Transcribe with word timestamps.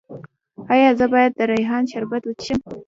ایا 0.73 0.89
زه 0.99 1.05
باید 1.13 1.31
د 1.35 1.39
ریحان 1.51 1.83
شربت 1.91 2.21
وڅښم؟ 2.25 2.59